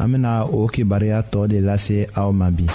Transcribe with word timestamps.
an 0.00 0.08
bena 0.16 0.34
o 0.48 0.64
kibaruya 0.66 1.20
tɔɔ 1.30 1.44
de 1.52 1.58
lase 1.66 1.98
aw 2.20 2.30
ma 2.38 2.48
bi 2.56 2.66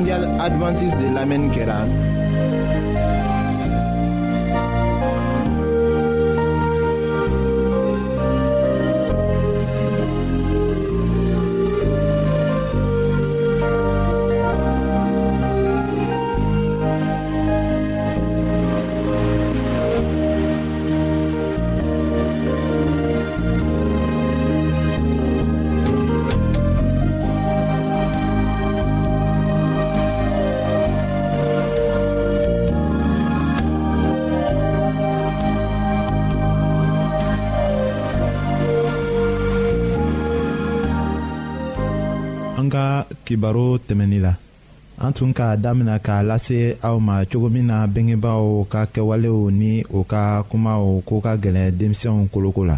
mondial 0.00 0.24
adventiste 0.46 1.02
de 1.06 1.10
lamɛnni 1.16 1.50
kɛra 1.54 1.78
kibaro 43.30 43.78
tɛmɛnin 43.78 44.22
la 44.26 44.32
an 44.98 45.12
tun 45.12 45.32
k'a 45.32 45.56
damina 45.56 45.98
k'a 46.06 46.22
lase 46.30 46.58
aw 46.82 46.98
ma 46.98 47.24
cogo 47.30 47.48
min 47.48 47.66
na 47.68 47.86
bengebaaw 47.86 48.66
ka 48.72 48.80
kɛwalew 48.94 49.50
ni 49.60 49.84
o 49.92 50.02
ka 50.02 50.20
kumaw 50.50 50.82
ko 51.08 51.20
ka 51.22 51.36
gɛlɛn 51.42 51.70
denmisɛnw 51.78 52.26
koloko 52.34 52.64
la 52.70 52.76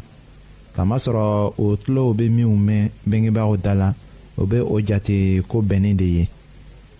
kamasɔrɔ 0.77 1.53
o 1.59 1.77
tulow 1.83 2.13
be 2.19 2.25
minw 2.37 2.53
mɛn 2.67 2.91
bengebaaw 3.11 3.57
da 3.65 3.73
la 3.81 3.89
o 4.37 4.45
be 4.51 4.59
o 4.75 4.77
jate 4.89 5.41
ko 5.49 5.63
bɛnnin 5.69 5.97
de 6.01 6.05
ye 6.17 6.25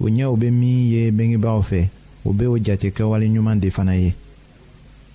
o 0.01 0.05
ɲɛw 0.09 0.35
be 0.41 0.49
min 0.61 0.89
ye 0.93 1.11
bengebaaw 1.19 1.61
fɛ 1.71 1.81
o 2.25 2.33
be 2.33 2.45
o 2.47 2.57
jate 2.59 2.89
kɛwaleɲuman 2.97 3.61
de 3.61 3.69
fana 3.71 3.95
ye 4.01 4.15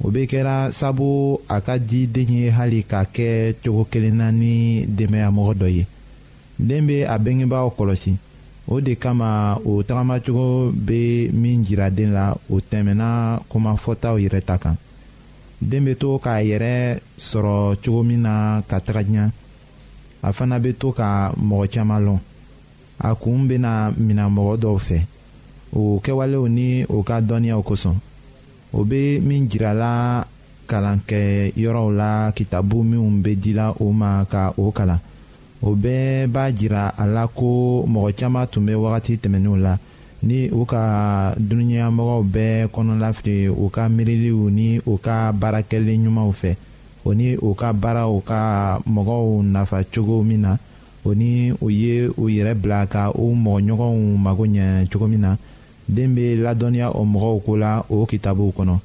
o 0.03 0.11
be 0.11 0.27
kɛra 0.31 0.71
sabu 0.71 1.39
a 1.49 1.57
ka 1.59 1.77
di 1.79 2.05
den 2.05 2.29
ye 2.29 2.49
hali 2.51 2.83
k'a 2.83 3.01
kɛ 3.15 3.55
cogo 3.65 3.83
kelen 3.91 4.21
ni 4.37 4.85
denbayamɔgɔ 4.97 5.53
dɔ 5.61 5.67
ye 5.77 5.85
den 6.59 6.85
be 6.85 7.01
a 7.03 7.17
bengebaaw 7.17 7.69
kɔlɔsi 7.75 8.13
o 8.67 8.81
de 8.81 8.95
kama 8.95 9.57
o 9.65 9.81
tagamacogo 9.83 10.71
be 10.75 11.29
min 11.31 11.63
jira 11.63 11.89
la 12.13 12.35
o 12.51 12.59
tɛmɛna 12.59 13.39
kumafɔtaw 13.49 14.15
yɛrɛ 14.23 14.41
ta 14.45 14.57
kan 14.57 14.75
den 15.61 15.85
be 15.85 15.95
to 15.95 16.19
k'a 16.19 16.43
yɛrɛ 16.43 16.99
sɔrɔ 17.17 17.77
cogo 17.83 18.03
min 18.03 18.21
na 18.21 18.61
ka 18.69 18.79
taga 18.79 19.01
diɲa 19.03 19.31
a 20.21 20.33
fana 20.33 20.59
be 20.61 20.73
to 20.73 20.91
ka 20.91 21.31
mɔgɔ 21.37 21.67
caaman 21.73 22.05
lɔn 22.05 22.19
a 22.99 23.15
kuun 23.15 23.47
bena 23.47 23.91
mina 23.95 24.27
mɔgɔ 24.29 24.57
dɔw 24.59 24.77
fɛ 24.87 24.99
o 25.73 26.01
kɛwalew 26.03 26.47
ni 26.49 26.83
o 26.89 27.01
ka 27.03 27.21
dɔnniyaw 27.21 27.61
kosɔn 27.63 27.95
o 28.73 28.83
be 28.83 29.19
min 29.21 29.47
jirala 29.49 30.27
kalankɛyɔrɔw 30.67 31.89
la 31.97 32.31
kitabu 32.35 32.83
minw 32.83 33.21
be 33.23 33.31
dila 33.37 33.73
o 33.79 33.91
ma 33.93 34.25
ka 34.29 34.51
o 34.57 34.71
kalan 34.73 34.99
o 35.61 35.73
bɛɛ 35.73 36.27
b'a 36.27 36.51
jira 36.51 36.93
a 36.97 37.05
la 37.05 37.27
ko 37.27 37.83
mɔgɔ 37.87 38.11
caaman 38.19 38.47
tun 38.47 38.65
bɛ 38.65 38.73
wagati 38.77 39.17
tɛmɛnenw 39.17 39.55
la 39.61 39.77
ni 40.23 40.49
u 40.51 40.65
ka 40.65 41.33
dunuɲamɔgɔw 41.37 42.23
bɛɛ 42.23 42.67
kɔnɔlafili 42.71 43.49
u 43.49 43.69
ka 43.69 43.87
miiriliw 43.89 44.49
ni 44.51 44.79
u 44.85 44.97
ka 44.97 45.31
baarakɛlen 45.31 46.03
ɲumanw 46.05 46.31
fɛ 46.33 46.55
o 47.05 47.13
ni 47.13 47.35
u 47.35 47.53
ka 47.55 47.73
baaraw 47.73 48.19
ka 48.21 48.79
mɔgɔw 48.87 49.43
nafa 49.43 49.83
cogo 49.91 50.21
min 50.25 50.41
na 50.41 50.57
o 51.05 51.13
ni 51.13 51.51
u 51.61 51.69
ye 51.69 52.07
u 52.07 52.27
yɛrɛ 52.29 52.53
bila 52.61 52.85
ka 52.87 53.11
u 53.11 53.33
mɔgɔɲɔgɔnw 53.35 54.17
mago 54.17 54.43
ɲɛ 54.45 54.87
cogo 54.91 55.07
min 55.07 55.21
na 55.21 55.37
den 55.89 56.13
bɛ 56.13 56.41
ladɔnniya 56.43 56.91
o 56.95 57.03
mɔgɔw 57.05 57.41
ko 57.45 57.53
la 57.57 57.79
o 57.89 58.05
kitabuw 58.05 58.53
kɔnɔ 58.57 58.77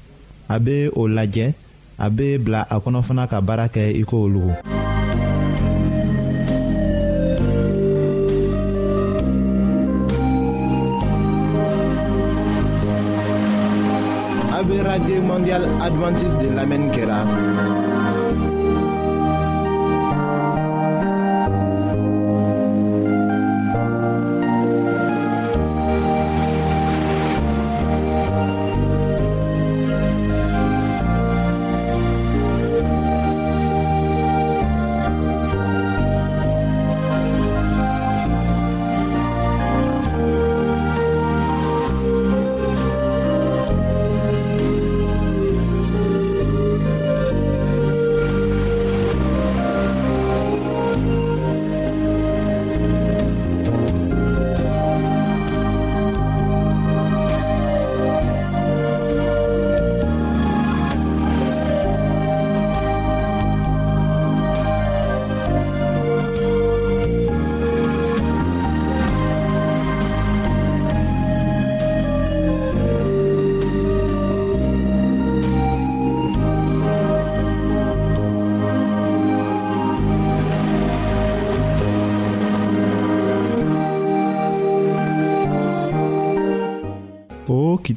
a 0.49 0.57
bɛ 0.59 0.89
o 0.95 1.01
lajɛ 1.07 1.53
a 1.99 2.09
bɛ 2.09 2.37
bila 2.43 2.65
a 2.69 2.79
kɔnɔ 2.79 3.01
fana 3.03 3.27
ka 3.27 3.39
baara 3.41 3.67
kɛ 3.69 3.93
i 4.01 4.03
ko 4.03 4.23
olugu. 4.25 4.53
radio 14.97 15.21
mondiale 15.23 15.67
adventiste 15.81 16.37
de 16.45 16.55
qu'elle 16.93 17.05
Kera. 17.05 17.25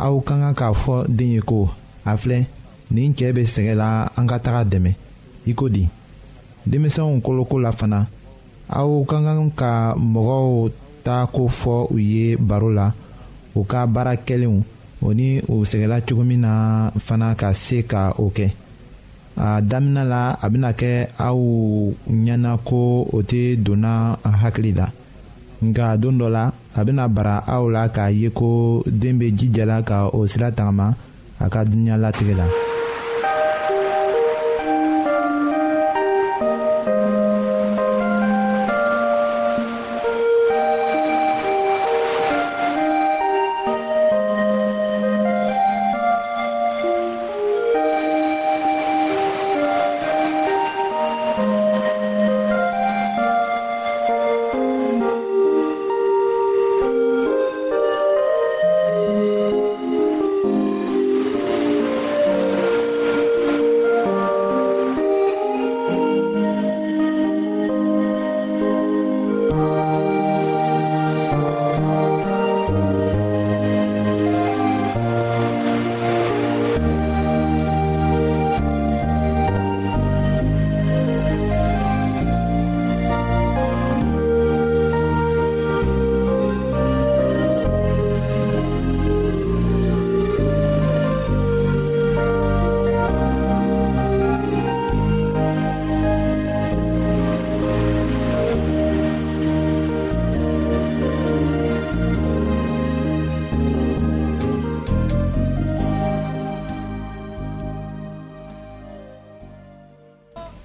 aw 0.00 0.14
ka 0.24 0.34
kan 0.40 0.54
k'a 0.56 0.70
fɔ 0.72 1.04
den 1.08 1.32
ye 1.36 1.40
ko 1.40 1.68
a 2.04 2.16
filɛ 2.16 2.46
nin 2.90 3.12
cɛɛ 3.12 3.32
be 3.34 3.42
sɛgɛ 3.44 3.74
la 3.76 4.08
an 4.16 4.26
ka 4.28 4.38
taga 4.38 4.64
dɛmɛ 4.64 4.90
i 5.46 5.52
ko 5.54 5.68
di 5.68 5.84
denmisɛnw 6.66 7.20
koloko 7.20 7.58
la 7.60 7.72
fana 7.72 8.06
aw 8.68 8.88
ka 9.04 9.16
kan 9.20 9.50
ka 9.52 9.94
mɔgɔw 9.98 10.70
ta 11.04 11.26
ko 11.26 11.48
fɔ 11.48 11.92
u 11.92 11.98
ye 11.98 12.36
baro 12.36 12.68
la 12.72 12.92
u 13.54 13.64
ka 13.64 13.84
baara 13.86 14.16
kɛlenw 14.16 14.62
o 15.02 15.12
ni 15.12 15.40
u 15.50 15.64
sɛgɛla 15.66 16.00
cogo 16.06 16.24
min 16.24 16.40
na 16.40 16.90
fana 16.98 17.34
ka 17.36 17.52
se 17.52 17.82
ka 17.82 18.14
o 18.18 18.30
kɛ 18.30 18.50
a 19.36 19.60
damina 19.62 20.04
la 20.08 20.36
a 20.40 20.48
bena 20.48 20.72
kɛ 20.72 21.08
aw 21.18 21.36
ɲɛna 22.08 22.58
ko 22.64 23.04
o 23.12 23.22
tɛ 23.22 23.56
donna 23.62 24.18
a 24.24 24.30
hakili 24.30 24.72
la 24.76 24.86
nka 25.62 25.96
don 26.00 26.18
dɔ 26.18 26.28
la 26.30 26.50
a 26.76 26.84
bena 26.84 27.08
bara 27.08 27.42
aw 27.46 27.68
la 27.68 27.88
k'a 27.88 28.08
ye 28.12 28.28
ko 28.32 28.82
deen 28.86 29.18
be 29.18 29.28
jijala 29.36 29.82
ka 29.84 30.08
o 30.16 30.24
sira 30.26 30.48
tagama 30.56 30.96
a 31.38 31.46
ka 31.52 31.64
dunuɲa 31.68 32.00
latigɛ 32.00 32.34
la 32.40 32.46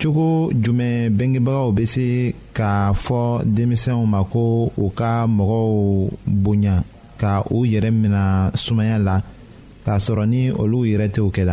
cogo 0.00 0.50
jumɛn 0.52 1.10
bengebagaw 1.14 1.68
bɛ 1.76 1.82
se 1.86 2.34
k'a 2.56 2.92
fɔ 2.94 3.42
denmisɛnw 3.44 4.02
ma 4.06 4.20
ko 4.24 4.70
u 4.76 4.86
ka 4.98 5.26
mɔgɔw 5.26 5.66
bonya 6.26 6.82
ka 7.20 7.42
u 7.54 7.62
yɛrɛ 7.64 7.90
minɛ 7.92 8.24
sumaya 8.62 8.98
la 8.98 9.16
k'a 9.84 9.96
sɔrɔ 9.98 10.24
ni 10.28 10.50
olu 10.50 10.84
yɛrɛ 10.88 11.08
tɛ 11.14 11.20
o 11.22 11.30
kɛ 11.30 11.44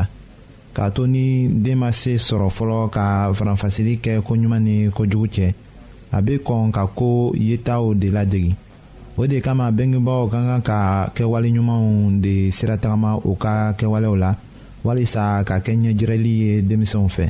k'a 0.76 0.88
to 0.96 1.06
ni 1.08 1.48
den 1.48 1.78
ma 1.80 1.92
se 1.92 2.18
sɔrɔ 2.18 2.50
fɔlɔ 2.50 2.90
ka 2.92 3.32
faranfasili 3.34 3.98
kɛ 4.00 4.22
koɲuman 4.26 4.64
ni 4.64 4.78
kojugu 4.90 5.28
cɛ 5.28 5.48
a 6.12 6.20
bɛ 6.22 6.40
kɔn 6.42 6.72
ka 6.74 6.88
ko 6.88 7.32
yetaw 7.36 7.94
de 7.96 8.10
ladege 8.10 8.56
o 9.18 9.28
de 9.28 9.40
kama 9.42 9.72
bengebagaw 9.72 10.28
ka 10.32 10.38
kan 10.42 10.62
ka 10.62 10.80
kɛwaleɲumanw 11.16 12.20
de 12.22 12.50
siratagama 12.52 13.20
u 13.24 13.36
ka 13.36 13.74
kɛwalew 13.78 14.16
la 14.18 14.36
walisa 14.84 15.44
ka 15.46 15.60
kɛ 15.60 15.72
ɲɛjirɛli 15.78 16.34
ye 16.42 16.52
denmisɛnw 16.62 17.08
fɛ 17.08 17.30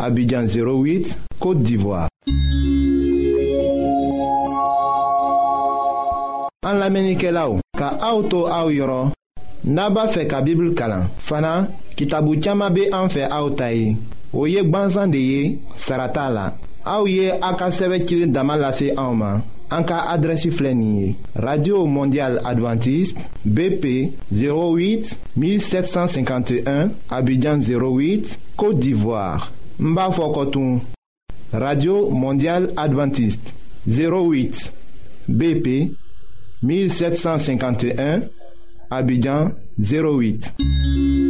Abidjan 0.00 0.46
08, 0.48 1.18
Côte 1.38 1.62
d'Ivoire. 1.62 2.08
An 6.64 6.76
lamenike 6.80 7.28
la 7.32 7.44
ou, 7.50 7.58
ka 7.76 7.88
aoutou 8.08 8.44
aou 8.52 8.68
yoron, 8.72 9.08
naba 9.64 10.04
fe 10.12 10.24
ka 10.28 10.40
bibl 10.44 10.72
kalan. 10.76 11.06
Fana, 11.18 11.66
kitabu 11.98 12.36
tchama 12.40 12.68
be 12.72 12.88
anfe 12.96 13.24
aoutayi. 13.28 13.92
O 14.32 14.44
yek 14.48 14.68
banzan 14.72 15.10
de 15.12 15.20
ye, 15.22 15.44
sarata 15.76 16.26
la. 16.32 16.46
Aou 16.88 17.08
ye 17.10 17.30
akaseve 17.40 18.00
kilin 18.06 18.32
damalase 18.32 18.92
aouman. 18.96 19.40
An 19.70 19.84
ka 19.86 20.02
adresi 20.12 20.48
flenye. 20.50 21.14
Radio 21.36 21.84
Mondial 21.86 22.40
Adventiste, 22.44 23.28
BP 23.44 24.16
08 24.32 25.14
1751, 25.36 26.88
Abidjan 27.18 27.58
08, 27.60 28.38
Kote 28.56 28.78
d'Ivoire. 28.80 29.50
Mba 29.80 30.12
Fokotun, 30.12 30.80
radio 31.52 32.10
mondial 32.10 32.70
adventiste 32.76 33.54
08 33.88 34.72
bp 35.28 35.90
1751 36.64 38.20
abidjan 38.90 39.52
08 39.78 41.29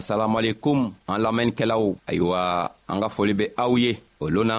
asalamualekum 0.00 0.78
an 1.10 1.18
lamɛnnikɛlaw 1.24 1.84
ayiwa 2.08 2.40
an 2.90 2.98
ka 3.02 3.08
foli 3.16 3.32
bɛ 3.38 3.44
aw 3.62 3.72
ye 3.84 3.92
o 4.20 4.28
loona 4.28 4.56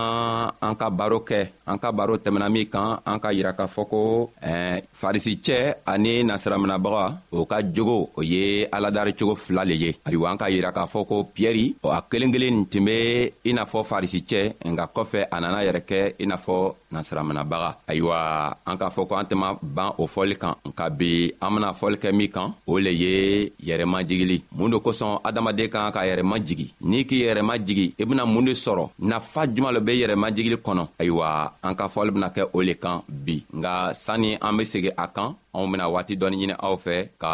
an 0.65 0.75
ka 0.79 0.89
baro 0.89 1.19
kɛ 1.29 1.39
an 1.71 1.77
ka 1.79 1.91
baro 1.91 2.17
tɛmɛna 2.17 2.49
min 2.49 2.65
kan 2.65 2.97
an 3.05 3.19
ka 3.19 3.29
yira 3.31 3.53
k'a 3.53 3.67
fɔ 3.67 3.83
ko 3.91 4.29
eh, 4.41 4.81
farisicɛ 4.93 5.57
ani 5.85 6.23
nasiraminabaga 6.23 7.03
o 7.31 7.45
ka 7.45 7.61
jogo 7.61 8.09
o 8.17 8.21
ye 8.23 8.65
aladaricogo 8.71 9.35
fila 9.35 9.63
le 9.63 9.75
ye 9.83 9.91
ayiwa 10.05 10.31
an 10.31 10.37
ka 10.41 10.45
yira 10.49 10.71
k'a 10.71 10.87
fɔ 10.93 11.05
ko 11.07 11.29
piyɛri 11.35 11.75
a 11.83 12.01
kelen 12.09 12.31
kelen 12.33 12.65
tun 12.71 12.85
be 12.85 13.31
i 13.45 13.53
n'a 13.53 13.65
fɔ 13.65 13.85
farisicɛ 13.91 14.41
nka 14.65 14.85
kɔfɛ 14.95 15.27
a 15.31 15.37
nana 15.39 15.59
yɛrɛ 15.65 15.81
kɛ 15.89 16.13
i 16.19 16.25
n'a 16.25 16.37
fɔ 16.37 16.73
nasiraminabaga 16.91 17.75
ayiwa 17.87 18.17
an 18.65 18.77
k'a 18.79 18.89
fɔ 18.89 19.07
ko 19.07 19.15
an 19.15 19.25
tɛma 19.29 19.57
ban 19.61 19.93
o 19.99 20.07
fɔli 20.07 20.39
kan 20.41 20.55
nka 20.65 20.89
bi 20.97 21.29
an 21.39 21.53
bena 21.53 21.69
fɔli 21.71 21.97
kɛ 22.01 22.09
min 22.15 22.29
kan 22.31 22.51
o 22.67 22.79
le 22.79 22.89
ye 22.89 23.51
yɛrɛmajigili 23.63 24.41
mun 24.57 24.71
do 24.71 24.77
kosɔn 24.79 25.19
adamaden 25.23 25.69
kan 25.71 25.91
ka 25.91 25.99
yɛrɛmajigi 26.01 26.71
n'i 26.81 27.05
k'i 27.05 27.25
yɛrɛmajigi 27.29 27.93
i 27.99 28.03
bena 28.05 28.25
mun 28.25 28.45
de 28.45 28.53
sɔrɔ 28.53 28.89
nafa 28.97 29.45
juman 29.53 29.73
lo 29.75 29.81
be 29.85 29.91
yɛrɛ 30.01 30.15
majigili 30.23 30.57
kɔnɔ 30.65 30.83
ayiwa 31.01 31.27
an 31.67 31.73
ka 31.79 31.85
fɔli 31.93 32.11
bena 32.13 32.29
kɛ 32.35 32.41
o 32.53 32.59
le 32.67 32.73
kan 32.83 32.97
bi 33.07 33.35
nga 33.59 33.73
sanni 33.93 34.31
an 34.47 34.53
be 34.57 34.63
segi 34.71 34.91
a 35.03 35.05
kan 35.15 35.29
anw 35.55 35.67
bena 35.71 35.85
waati 35.93 36.13
dɔɔni 36.19 36.37
ɲini 36.41 36.55
aw 36.65 36.75
fɛ 36.83 36.95
ka 37.23 37.31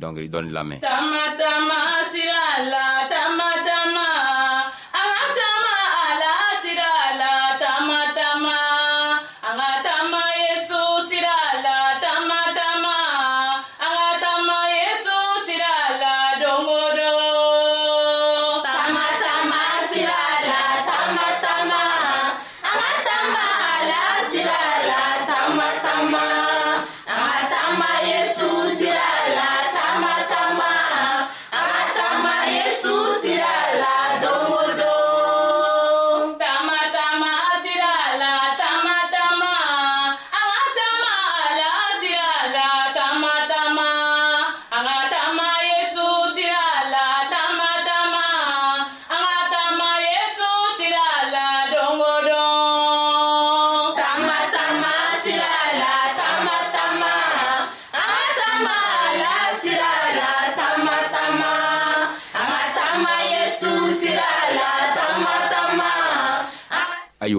dɔngeri 0.00 0.28
dɔɔni 0.32 0.50
lamɛn 0.56 0.80
tama 0.86 1.22
tama 1.40 1.78
sira 2.12 2.42
la 2.72 2.84
tama 3.12 3.49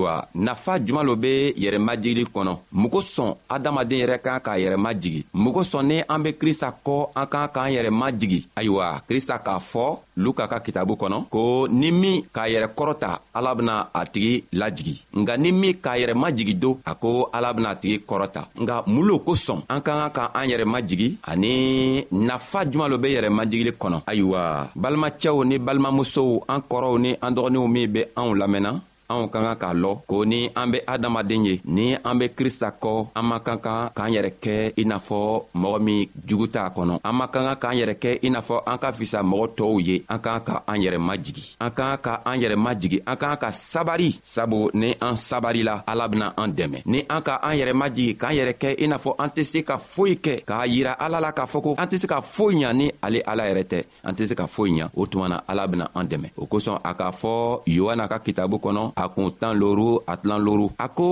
ayiwa 0.08 0.28
nafa 0.36 0.80
juman 0.80 1.06
lo 1.06 1.16
be 1.16 1.54
yɛrɛmajigili 1.58 2.26
kɔnɔ 2.34 2.54
mun 2.72 2.90
kosɔn 2.92 3.36
adamaden 3.50 4.00
yɛrɛ 4.02 4.18
kan 4.24 4.40
k'a 4.40 4.58
yɛrɛ 4.60 4.78
majigi 4.78 5.24
mun 5.34 5.54
kosɔn 5.54 5.88
ni 5.88 6.02
an 6.10 6.20
be 6.24 6.32
krista 6.34 6.72
kɔ 6.86 7.10
an 7.16 7.26
kan 7.28 7.48
k'an 7.54 7.72
yɛrɛ 7.74 7.92
majigi 7.94 8.46
ayiwa 8.56 9.02
krista 9.08 9.38
k'a 9.44 9.60
fɔ 9.60 10.00
luka 10.18 10.48
ka 10.48 10.60
kitabu 10.60 10.96
kɔnɔ 10.98 11.28
ko 11.30 11.68
ni 11.70 11.92
min 11.92 12.24
k'a 12.34 12.48
yɛrɛ 12.50 12.68
kɔrɔta 12.76 13.20
ala 13.34 13.56
bena 13.56 13.88
a 13.94 14.02
tigi 14.06 14.44
lajigi 14.54 15.02
nga 15.16 15.38
ni 15.38 15.52
min 15.52 15.74
k'a 15.74 15.96
yɛrɛ 16.02 16.14
majigi 16.16 16.54
do 16.60 16.80
a 16.86 16.96
ko 16.96 17.30
ala 17.34 17.54
bena 17.54 17.70
a 17.72 17.76
tigi 17.76 18.02
kɔrɔta 18.08 18.46
nga 18.62 18.84
mun 18.88 19.06
lo 19.08 19.20
kosɔn 19.20 19.64
an 19.70 19.82
ka 19.82 20.10
kan 20.10 20.12
ka 20.12 20.32
an 20.34 20.48
yɛrɛ 20.50 20.66
majigi 20.66 21.18
ani 21.24 22.06
nafa 22.12 22.66
juman 22.70 22.90
lo 22.90 22.98
be 22.98 23.10
yɛrɛ 23.10 23.30
majigili 23.30 23.72
kɔnɔ 23.72 24.02
ayiwa 24.08 24.70
balimacɛw 24.76 25.46
ni 25.46 25.58
balimamusow 25.58 26.44
an 26.50 26.60
kɔrɔw 26.62 27.00
ni 27.00 27.16
an 27.22 27.32
dɔgɔninw 27.36 27.68
min 27.72 27.92
be 27.94 28.02
anw 28.16 28.36
lamɛnna 28.36 28.82
anw 29.12 29.28
ka 29.34 29.40
kan 29.44 29.56
k'a 29.62 29.72
lɔ 29.84 29.92
ko 30.10 30.18
ni 30.32 30.40
an 30.60 30.68
be 30.72 30.80
adamaden 30.94 31.44
ye 31.48 31.56
ni 31.66 31.86
an 32.10 32.16
be 32.20 32.28
krista 32.38 32.70
kɔ 32.82 32.94
an 33.20 33.26
man 33.30 33.42
kan 33.46 33.60
ka 33.66 33.74
k'an 33.98 34.12
yɛrɛ 34.16 34.32
kɛ 34.44 34.54
i 34.82 34.84
n'a 34.88 34.98
fɔ 35.08 35.20
mɔgɔ 35.62 35.78
min 35.88 36.02
jugu 36.28 36.48
t'a 36.54 36.70
kɔnɔ 36.76 36.94
an 37.08 37.14
man 37.18 37.28
kan 37.34 37.44
ka 37.48 37.56
k'an 37.62 37.76
yɛrɛ 37.82 37.96
kɛ 38.04 38.12
i 38.26 38.30
n'a 38.30 38.42
fɔ 38.48 38.56
an 38.72 38.78
ka 38.82 38.90
fisa 38.98 39.20
mɔgɔ 39.32 39.46
tɔɔw 39.58 39.76
ye 39.88 39.96
an 40.14 40.20
k'an 40.24 40.42
ka 40.48 40.56
an 40.72 40.78
yɛrɛ 40.84 40.98
majigi 41.10 41.46
an 41.66 41.72
k'an 41.78 42.00
ka 42.06 42.14
an 42.30 42.38
yɛrɛ 42.42 42.56
majigi 42.66 43.00
an 43.12 43.18
k'an 43.22 43.40
ka 43.44 43.50
sabari 43.52 44.20
sabu 44.24 44.70
ni 44.82 44.90
an 45.02 45.16
sabarila 45.30 45.84
ala 45.92 46.08
bena 46.12 46.28
an 46.42 46.50
dɛmɛ 46.58 46.80
ni 46.86 47.00
an 47.10 47.22
ka 47.28 47.40
an 47.44 47.56
yɛrɛ 47.60 47.74
majigi 47.82 48.14
k'an 48.18 48.36
yɛrɛ 48.40 48.54
kɛ 48.62 48.70
i 48.84 48.86
n'a 48.88 48.98
fɔ 48.98 49.12
an 49.20 49.30
tɛ 49.36 49.44
se 49.46 49.60
ka 49.70 49.76
foyi 49.78 50.16
kɛ 50.26 50.44
k'a 50.50 50.66
yira 50.68 50.94
ala 51.06 51.20
la 51.20 51.32
k'a 51.32 51.46
fɔ 51.46 51.60
ko 51.62 51.72
an 51.78 51.88
tɛ 51.90 51.98
se 52.00 52.08
ka 52.08 52.22
foyi 52.22 52.54
ɲa 52.62 52.72
ni 52.76 52.88
ale 53.04 53.20
ala 53.28 53.44
yɛrɛ 53.50 53.64
tɛ 53.72 53.80
an 54.08 54.14
tɛ 54.16 54.24
se 54.30 54.36
ka 54.36 54.46
foyi 54.48 54.72
ɲa 54.80 54.88
o 54.96 55.06
tuma 55.06 55.28
na 55.30 55.38
ala 55.48 55.68
bena 55.68 55.86
an 55.98 56.06
dɛmɛ 56.08 56.28
o 56.38 56.46
kosɔn 56.52 56.78
a 56.90 56.92
k'a 56.94 57.12
fɔ 57.22 57.34
yohana 57.66 58.06
ka 58.12 58.20
kitabu 58.20 58.58
kɔnɔ 58.64 58.94
a 59.04 59.10
kun 59.14 59.30
tan 59.40 59.54
loru 59.62 59.90
a 60.12 60.14
tilan 60.22 60.42
loru 60.48 60.68
a 60.86 60.88
ko 60.98 61.08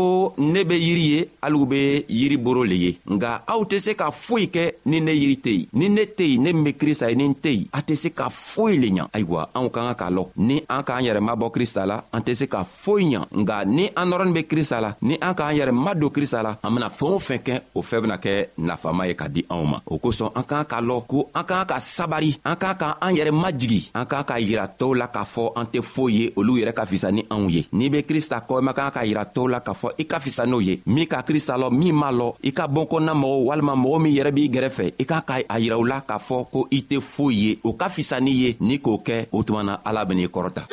ne 0.54 0.62
be 0.70 0.76
yiri 0.88 1.06
ye 1.14 1.20
haliw 1.44 1.66
be 1.72 1.82
yiriboro 2.20 2.64
le 2.72 2.78
ye 2.86 2.92
nga 3.14 3.30
aw 3.54 3.62
tɛ 3.72 3.78
se 3.86 3.92
ka 4.00 4.08
foyi 4.26 4.46
kɛ 4.56 4.64
ni 4.90 4.98
ne 5.06 5.12
yiri 5.22 5.38
tɛ 5.46 5.50
yen 5.60 5.68
ni 5.80 5.86
ne 5.96 6.04
tɛ 6.18 6.26
yen 6.32 6.42
ne 6.44 6.50
min 6.54 6.64
be 6.68 6.72
krista 6.82 7.10
ye 7.10 7.16
ni 7.16 7.26
n 7.28 7.34
tɛ 7.44 7.52
yen 7.58 7.68
a 7.78 7.80
tɛ 7.88 7.96
se 8.04 8.10
ka 8.20 8.28
foyi 8.30 8.78
le 8.82 8.88
ɲa 8.96 9.06
ayiwa 9.16 9.42
anw 9.58 9.68
ka 9.76 9.82
ka 9.90 9.94
k'a 10.00 10.10
lɔn 10.16 10.28
ni 10.48 10.56
an 10.76 10.84
k'an 10.88 11.04
yɛrɛ 11.08 11.22
mabɔ 11.28 11.52
krista 11.56 11.82
la 11.90 11.98
an 12.16 12.22
tɛ 12.26 12.34
se 12.40 12.46
ka 12.54 12.64
foyi 12.64 13.06
ɲa 13.16 13.22
nga 13.42 13.56
ni 13.66 13.86
an 14.00 14.06
nɔrɔnin 14.10 14.34
be 14.38 14.42
krista 14.52 14.78
la 14.86 14.90
ni 15.02 15.16
an 15.28 15.34
k'an 15.38 15.56
yɛrɛ 15.60 15.74
madon 15.86 16.10
krista 16.16 16.40
la 16.46 16.52
an 16.64 16.74
bena 16.76 16.90
fɛɛn 16.98 17.14
o 17.18 17.20
fɛn 17.28 17.42
kɛ 17.46 17.56
o 17.76 17.82
fɛɛn 17.82 18.02
bena 18.04 18.18
kɛ 18.24 18.34
nafama 18.68 19.08
ye 19.10 19.14
ka 19.16 19.28
di 19.28 19.42
anw 19.50 19.66
ma 19.72 19.78
o 19.86 19.98
kosɔn 19.98 20.32
an 20.36 20.44
k'an 20.50 20.64
k'a 20.70 20.80
lɔn 20.82 21.02
ko 21.08 21.30
an 21.34 21.44
k'an 21.50 21.66
ka 21.72 21.78
sabari 21.80 22.32
an 22.46 22.56
k'an 22.62 22.78
ka 22.82 22.98
an 23.02 23.12
yɛrɛ 23.18 23.32
majigi 23.44 23.82
an 23.94 24.06
k'an 24.06 24.26
ka 24.30 24.36
yira 24.48 24.66
tɔw 24.80 24.92
la 25.02 25.08
k'a 25.16 25.24
fɔ 25.34 25.46
an 25.60 25.66
tɛ 25.72 25.82
foyi 25.82 26.14
ye 26.20 26.26
olu 26.36 26.54
yɛrɛ 26.62 26.74
ka 26.74 26.86
fisa 26.90 27.10
ni 27.12 27.22
anw 27.36 27.50
ye 27.52 27.66
n'i 27.80 27.90
be 27.96 28.04
krista 28.10 28.38
kɔ 28.48 28.54
i 28.60 28.64
man 28.68 28.76
kan 28.78 28.92
ka 28.92 29.02
yira 29.08 29.24
tow 29.36 29.48
la 29.48 29.60
k'a 29.66 29.72
fɔ 29.82 29.88
i 29.98 30.06
ka 30.12 30.20
fisa 30.24 30.44
n'o 30.46 30.60
ye 30.68 30.76
min 30.94 31.06
ka 31.12 31.20
krista 31.28 31.54
lɔ 31.62 31.68
min 31.82 31.96
m'a 32.02 32.10
lɔ 32.20 32.30
i 32.44 32.52
ka 32.58 32.66
bɔnkɔnna 32.76 33.14
mɔgɔw 33.22 33.40
walima 33.48 33.74
mɔgɔ 33.84 33.98
min 34.04 34.14
yɛrɛ 34.18 34.32
b'i 34.36 34.46
gɛrɛfɛ 34.56 34.86
i 35.00 35.06
kan 35.10 35.22
ka 35.28 35.36
a 35.48 35.58
yira 35.64 35.76
u 35.82 35.86
la 35.92 36.00
k'a 36.10 36.20
fɔ 36.28 36.38
ko 36.52 36.60
i 36.72 36.80
tɛ 36.90 37.00
foyi 37.14 37.36
ye 37.44 37.52
o 37.68 37.72
ka 37.80 37.88
fisa 37.96 38.20
n'i 38.20 38.32
ye 38.44 38.56
n'i 38.60 38.78
k'o 38.80 38.96
kɛ 39.08 39.26
o 39.32 39.44
tuma 39.48 39.64
na 39.64 39.76
ala 39.90 40.04
ben'i 40.06 40.28
kɔrɔta 40.28 40.68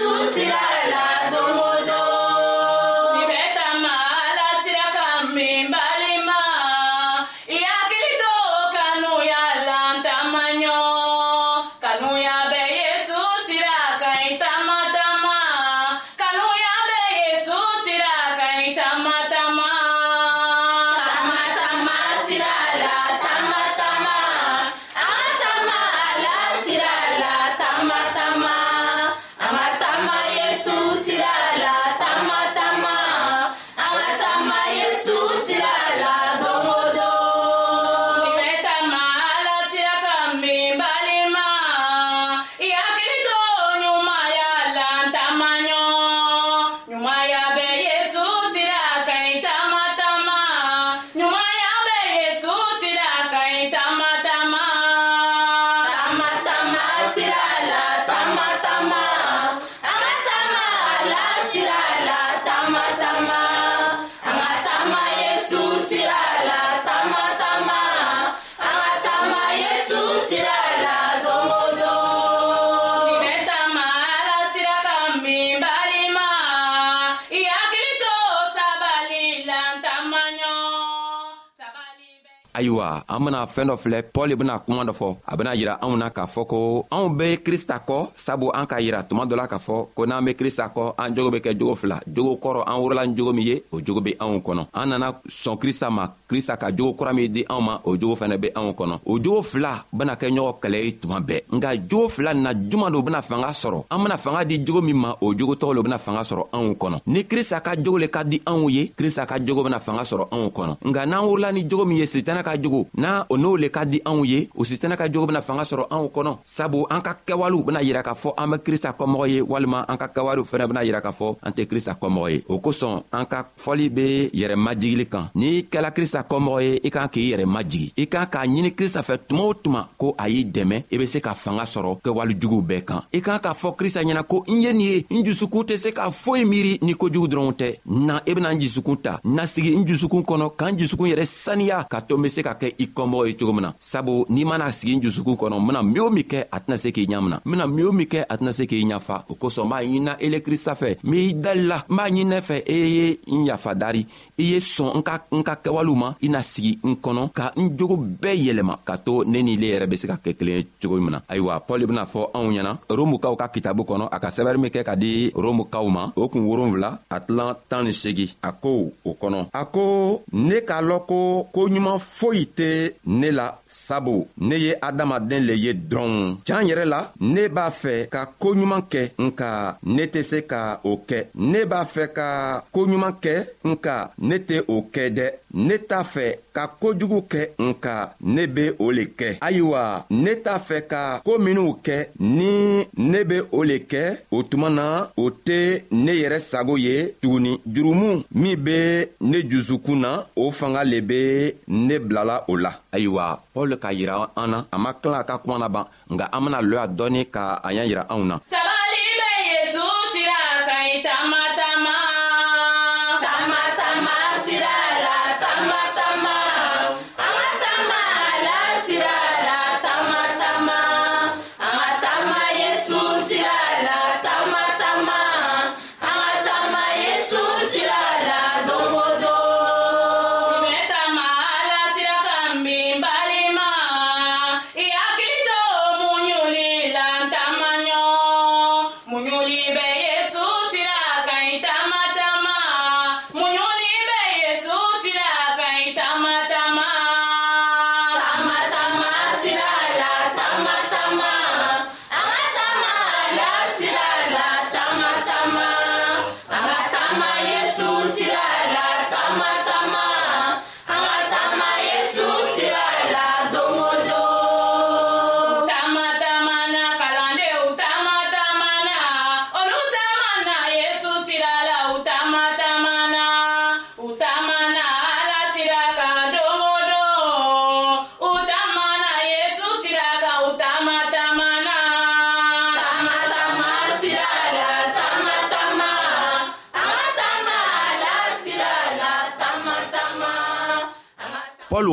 an 83.17 83.25
bena 83.25 83.41
fɛɛn 83.55 83.67
dɔ 83.71 83.77
filɛ 83.83 83.99
pɔl 84.15 84.31
e 84.33 84.35
bena 84.41 84.55
kuma 84.59 84.83
dɔ 84.85 84.93
fɔ 85.01 85.09
a 85.31 85.37
bena 85.37 85.53
yira 85.55 85.75
anw 85.83 85.97
na 85.97 86.09
k'a 86.11 86.27
fɔ 86.35 86.43
ko 86.53 86.59
anw 86.93 87.09
be 87.19 87.37
krista 87.47 87.77
kɔ 87.89 87.99
sabu 88.15 88.51
an 88.55 88.67
ka 88.67 88.77
yira 88.81 89.01
tuma 89.09 89.25
dɔ 89.25 89.35
la 89.41 89.47
k'a 89.47 89.59
fɔ 89.67 89.89
ko 89.95 90.05
n'an 90.07 90.25
be 90.25 90.35
krista 90.35 90.65
kɔ 90.75 90.93
an 90.99 91.15
jogo 91.17 91.31
be 91.33 91.39
kɛ 91.41 91.55
jogo 91.59 91.75
fila 91.75 91.99
jogo 92.15 92.33
kɔrɔ 92.43 92.61
an 92.71 92.77
worola 92.83 93.07
ni 93.07 93.15
jogo 93.17 93.33
min 93.33 93.47
ye 93.49 93.63
o 93.73 93.81
jogo 93.81 94.01
be 94.05 94.11
anw 94.21 94.41
kɔnɔ 94.47 94.63
an 94.75 94.87
nana 94.91 95.09
sɔn 95.29 95.57
krista 95.63 95.91
ma 95.91 96.05
krista 96.27 96.57
ka 96.59 96.71
jogo 96.71 96.93
kura 96.99 97.13
min 97.15 97.33
di 97.33 97.45
anw 97.49 97.61
ma 97.63 97.81
o 97.85 97.97
jogo 97.97 98.15
fɛnɛ 98.17 98.37
be 98.39 98.51
anw 98.55 98.71
kɔnɔ 98.73 98.99
o 99.07 99.19
jogo 99.23 99.43
fila 99.43 99.85
bena 99.93 100.15
kɛ 100.17 100.27
ɲɔgɔn 100.35 100.59
kɛlɛ 100.61 100.79
ye 100.85 100.93
tuma 101.01 101.21
bɛɛ 101.21 101.41
nka 101.53 101.71
jogo 101.89 102.09
fila 102.09 102.35
na 102.35 102.51
juman 102.55 102.91
lo 102.91 103.03
bena 103.03 103.23
fanga 103.23 103.51
sɔrɔ 103.53 103.85
an 103.91 103.99
bena 104.03 104.17
fanga 104.17 104.45
di 104.45 104.59
jogo 104.65 104.83
min 104.83 104.97
ma 104.97 105.17
o 105.21 105.33
jogo 105.35 105.55
tɔgɔ 105.55 105.75
lo 105.75 105.83
bena 105.83 105.99
fanga 105.99 106.21
sɔrɔ 106.23 106.43
anw 106.53 106.75
kɔnɔ 106.75 107.01
ni 107.07 107.23
krista 107.25 107.61
ka 107.61 107.75
jogo 107.77 107.99
le 107.99 108.09
ka 108.09 108.23
di 108.25 108.41
anw 108.45 108.69
ye 108.71 108.93
krista 108.97 109.27
ka 109.27 109.39
jogo 109.39 109.63
bena 109.65 109.79
fanga 109.79 110.03
sɔrɔ 110.03 110.27
anw 110.31 110.51
kɔnɔ 110.51 110.77
nka 110.85 111.07
n'an 111.07 111.25
wurila 111.25 111.53
ni 111.53 111.63
jogo 111.69 111.85
min 111.87 111.99
ye 111.99 112.07
sitana 112.07 112.43
ka 112.43 112.57
jogo 112.61 112.87
n'a 112.97 113.27
o 113.29 113.37
n'o 113.37 113.57
le 113.57 113.69
ka 113.69 113.85
di 113.85 114.01
anw 114.05 114.25
ye 114.27 114.49
o 114.57 114.65
sitana 114.65 114.97
ka 114.97 115.07
jogo 115.11 115.27
bena 115.27 115.41
fanga 115.43 115.63
sɔrɔ 115.63 115.87
anw 115.91 116.11
kɔnɔ 116.11 116.39
sabu 116.45 116.87
an 116.91 117.01
ka 117.03 117.15
kɛwalew 117.27 117.65
bena 117.65 117.81
yira 117.83 118.03
k'a 118.03 118.15
fɔ 118.15 118.35
an 118.37 118.51
be 118.51 118.57
krista 118.59 118.91
kɔmɔgɔ 118.97 119.29
ye 119.31 119.41
walima 119.43 119.85
an 119.89 119.97
ka 119.97 120.09
kɛwalew 120.09 120.43
fɛnɛ 120.43 120.67
bena 120.69 120.81
yira 120.85 121.01
k'a 121.01 121.13
fɔ 121.13 121.37
an 121.43 121.53
tɛ 121.53 121.67
krista 121.67 121.95
kɔmɔgɔ 121.99 122.31
ye 122.31 122.43
o 122.49 122.59
kosɔn 122.59 123.05
an 123.13 123.27
ka 123.27 123.47
fɔli 123.59 123.89
be 123.95 124.31
yɛrɛmajigili 124.35 125.07
kan 125.09 125.31
n'i 125.35 125.67
kɛla 125.71 125.95
krista 125.95 126.16
krista 126.23 126.25
kɔmɔgɔ 126.25 126.63
ye 126.63 126.81
i 126.85 126.91
kan 126.91 127.09
k'i 127.09 127.31
yɛrɛ 127.31 127.47
majigi 127.47 127.93
i 127.97 128.07
kan 128.07 128.27
k'a 128.27 128.47
ɲini 128.47 128.75
krista 128.75 129.03
fɛ 129.03 129.19
tuma 129.29 129.43
o 129.43 129.55
tuma 129.55 129.89
ko 129.99 130.15
a 130.17 130.29
y'i 130.29 130.45
dɛmɛ 130.45 130.85
i 130.93 130.99
be 130.99 131.07
se 131.07 131.21
ka 131.21 131.35
fanga 131.35 131.65
sɔrɔ 131.65 131.99
kɛwale 132.03 132.35
juguw 132.41 132.63
bɛɛ 132.63 132.85
kan 132.85 133.03
i 133.13 133.21
kan 133.21 133.39
k'a 133.39 133.53
fɔ 133.55 133.77
krista 133.77 134.01
ɲɛna 134.03 134.23
ko 134.25 134.45
n 134.49 134.63
ye 134.63 134.73
nin 134.73 134.81
ye 134.81 135.07
n 135.11 135.25
jusukun 135.25 135.65
tɛ 135.65 135.77
se 135.77 135.93
ka 135.93 136.11
foyi 136.11 136.45
miiri 136.45 136.79
ni 136.83 136.95
kojugu 136.95 137.29
dɔrɔn 137.29 137.53
tɛ 137.57 137.79
na 137.87 138.21
i 138.27 138.31
e 138.31 138.35
bena 138.35 138.51
n 138.51 138.61
jusukun 138.61 138.97
ta 139.03 139.21
na 139.25 139.47
sigi 139.47 139.77
n 139.77 139.85
jusukun 139.87 140.23
kɔnɔ 140.25 140.57
k'an 140.57 140.77
jusukun 140.79 141.09
yɛrɛ 141.11 141.25
saniya 141.27 141.87
ka 141.89 142.01
to 142.01 142.17
n 142.17 142.23
be 142.23 142.29
se 142.29 142.43
ka 142.43 142.55
kɛ 142.55 142.73
i 142.79 142.87
kɔmɔgɔ 142.87 143.27
ye 143.29 143.35
cogo 143.37 143.53
min 143.53 143.63
na 143.63 143.73
sabu 143.79 144.25
n'i 144.29 144.45
mana 144.45 144.73
sigi 144.73 144.97
n 144.97 145.01
jusukun 145.03 145.37
kɔnɔ 145.37 145.61
n 145.61 145.67
bena 145.67 145.83
min 145.83 145.99
o 146.01 146.11
min 146.11 146.25
kɛ 146.25 146.47
a 146.53 146.59
tɛna 146.61 146.79
se 146.79 146.91
k'i 146.93 147.07
ɲamina 147.07 147.41
n 147.45 147.51
bena 147.51 147.67
min 147.67 147.87
o 147.87 147.93
min 147.93 148.07
kɛ 148.07 148.25
a 148.29 148.37
tɛna 148.39 148.53
se 148.53 148.67
k'i 148.67 148.85
ɲafa 148.85 149.25
o 149.29 149.35
kosɔn 149.35 149.67
n 149.67 149.69
b'a 149.69 149.85
ɲinina 149.85 150.17
ele 150.21 150.41
krista 150.43 150.73
fɛ 150.75 150.97
m'i 151.03 151.35
dalila 151.35 151.83
n 151.91 151.97
b'a 151.97 152.09
ɲininɛ 152.09 152.39
e 152.39 152.41
fɛ 152.41 152.63
i 152.67 152.73
e 152.73 152.87
ye 152.87 153.21
n 153.29 153.45
yafa 153.45 153.75
dari 153.75 154.07
i 154.39 154.43
ye 154.43 154.57
sɔn 154.59 154.97
n 154.97 155.43
ka 155.43 155.57
kɛwalew 155.57 155.97
ma 155.97 156.06
ma 156.07 156.17
i 156.23 156.29
na 156.29 156.43
sigi 156.43 156.73
n 156.85 156.95
kɔnɔ 157.03 157.31
ka 157.35 157.51
n 157.59 157.77
jogo 157.77 157.97
bɛɛ 157.97 158.35
yɛlɛma 158.47 158.75
ka 158.85 158.97
to 158.99 159.25
ne 159.27 159.39
ni 159.43 159.57
le 159.57 159.67
yɛrɛ 159.73 159.87
be 159.91 159.97
se 159.97 160.07
ka 160.07 160.17
kɛ 160.25 160.31
kelen 160.39 160.57
ye 160.57 160.67
cogo 160.83 161.01
min 161.01 161.11
na 161.17 161.21
ayiwa 161.29 161.61
pɔl 161.67 161.87
bena 161.87 162.05
fɔ 162.07 162.21
anw 162.35 162.51
ɲɛna 162.57 162.73
romukaw 162.89 163.35
ka 163.37 163.47
kitabu 163.49 163.83
kɔnɔ 163.85 164.09
a 164.13 164.19
ka 164.21 164.29
sɛbɛri 164.29 164.59
min 164.59 164.71
kɛ 164.71 164.81
ka 164.87 164.95
di 164.97 165.31
romukaw 165.35 165.87
ma 165.91 166.13
o 166.17 166.29
kun 166.29 166.47
wolonfila 166.49 166.91
a 167.11 167.19
tilan 167.21 167.55
tan 167.69 167.85
ni 167.85 167.91
segi 167.93 168.35
a 168.43 168.53
ko 168.53 168.93
o 169.05 169.11
kɔnɔ 169.21 169.51
a 169.53 169.63
ko 169.65 170.23
ne 170.33 170.57
k'a 170.69 170.81
lɔn 170.89 171.01
ko 171.07 171.19
koɲuman 171.55 171.99
foyi 171.99 172.45
tɛ 172.59 172.69
ne 173.07 173.29
la 173.31 173.47
sabu 173.67 174.27
ne 174.39 174.57
ye 174.57 174.73
adamaden 174.81 175.47
le 175.49 175.55
ye 175.55 175.73
dɔrɔn 175.73 176.39
jan 176.45 176.67
yɛrɛ 176.69 176.85
la 176.87 177.11
ne 177.21 177.49
b'a 177.49 177.71
fɛ 177.71 178.09
ka 178.09 178.29
koɲuman 178.41 178.83
kɛ 178.93 179.11
nka 179.19 179.77
ne 179.85 180.05
tɛ 180.13 180.23
se 180.23 180.41
ka 180.47 180.81
o 180.85 180.97
kɛ 181.09 181.27
ne 181.37 181.65
b'a 181.65 181.85
fɛ 181.85 182.13
ka 182.13 182.29
koɲuman 182.73 183.15
kɛ 183.23 183.35
nka 183.65 184.11
ne 184.19 184.37
tɛ 184.49 184.65
o 184.69 184.83
kɛ 184.93 185.05
dɛ 185.19 185.27
ne 185.55 185.77
ta 185.89 185.96
t'a 185.97 186.03
fɛ 186.15 186.25
ka 186.55 186.63
kojugu 186.81 187.21
kɛ 187.33 187.41
nka 187.67 187.95
ne 188.35 188.43
be 188.55 188.65
o 188.85 188.87
le 188.97 189.05
kɛ 189.19 189.29
ayiwa 189.49 189.83
ne 190.23 190.33
t'a 190.45 190.55
fɛ 190.69 190.79
ka 190.91 191.03
koo 191.27 191.39
minw 191.45 191.69
kɛ 191.87 191.97
ni 192.37 192.85
ne 193.13 193.19
be 193.31 193.37
o 193.59 193.61
le 193.71 193.77
kɛ 193.93 194.03
o 194.37 194.39
tuma 194.51 194.69
na 194.79 194.87
o 195.23 195.31
tɛ 195.47 195.59
ne 196.05 196.13
yɛrɛ 196.21 196.39
sago 196.51 196.75
ye 196.87 196.97
tuguni 197.23 197.53
jurumu 197.75 198.11
min 198.43 198.57
be 198.67 198.79
ne 199.21 199.39
jusukun 199.51 200.01
na 200.05 200.11
o 200.43 200.51
fanga 200.59 200.83
le 200.93 200.99
be 201.11 201.21
ne 201.69 201.95
bilala 202.07 202.45
o 202.51 202.53
la 202.65 202.73
ayiwa 202.95 203.25
pɔl 203.55 203.73
k'a 203.83 203.91
yira 203.99 204.15
an 204.41 204.47
na 204.53 204.59
a 204.75 204.77
ma 204.83 204.91
tila 205.01 205.25
ka 205.29 205.39
kuma 205.43 205.57
laban 205.63 205.87
nka 206.13 206.25
an 206.35 206.41
bena 206.45 206.59
lo 206.63 206.77
a 206.85 206.87
dɔɔni 206.89 207.21
ka 207.35 207.43
a 207.67 207.69
y'a 207.77 207.85
yira 207.91 208.03
anw 208.13 208.25
na 208.31 208.37
Sabali 208.53 209.03